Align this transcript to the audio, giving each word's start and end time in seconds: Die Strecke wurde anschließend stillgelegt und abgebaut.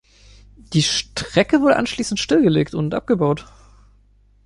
Die 0.55 0.81
Strecke 0.81 1.61
wurde 1.61 1.75
anschließend 1.75 2.19
stillgelegt 2.19 2.73
und 2.73 2.95
abgebaut. 2.95 3.45